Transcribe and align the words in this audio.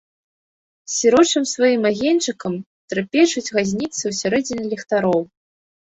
Сірочым 0.93 1.43
сваім 1.53 1.83
агеньчыкам 1.91 2.53
трапечуць 2.89 3.47
газніцы 3.55 4.03
ў 4.11 4.13
сярэдзіне 4.25 4.63
ліхтароў. 4.77 5.21